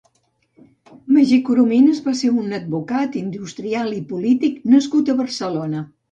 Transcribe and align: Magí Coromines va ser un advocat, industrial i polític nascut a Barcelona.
Magí 1.17 1.35
Coromines 1.49 1.99
va 2.05 2.13
ser 2.21 2.31
un 2.43 2.55
advocat, 2.59 3.17
industrial 3.19 3.91
i 3.97 4.01
polític 4.13 4.57
nascut 4.75 5.13
a 5.13 5.17
Barcelona. 5.21 5.85